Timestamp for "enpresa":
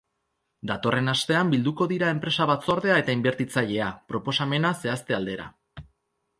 2.15-2.49